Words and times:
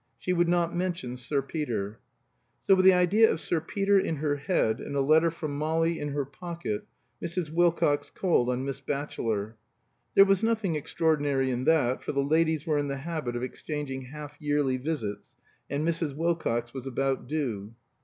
She 0.17 0.33
would 0.33 0.49
not 0.49 0.75
mention 0.75 1.15
Sir 1.15 1.43
Peter. 1.43 1.99
So 2.63 2.73
with 2.73 2.85
the 2.85 2.91
idea 2.93 3.29
of 3.31 3.39
Sir 3.39 3.59
Peter 3.61 3.99
in 3.99 4.15
her 4.15 4.35
head 4.37 4.79
and 4.79 4.95
a 4.95 4.99
letter 4.99 5.29
from 5.29 5.55
Molly 5.55 5.99
in 5.99 6.07
her 6.09 6.25
pocket, 6.25 6.87
Mrs. 7.21 7.51
Wilcox 7.51 8.09
called 8.09 8.49
on 8.49 8.65
Miss 8.65 8.81
Batchelor. 8.81 9.57
There 10.15 10.25
was 10.25 10.41
nothing 10.41 10.75
extraordinary 10.75 11.51
in 11.51 11.65
that, 11.65 12.01
for 12.03 12.13
the 12.13 12.23
ladies 12.23 12.65
were 12.65 12.79
in 12.79 12.87
the 12.87 12.97
habit 12.97 13.35
of 13.35 13.43
exchanging 13.43 14.05
half 14.05 14.35
yearly 14.41 14.77
visits, 14.77 15.35
and 15.69 15.87
Mrs. 15.87 16.15
Wilcox 16.15 16.73
was 16.73 16.87
about 16.87 17.27
due. 17.27 17.75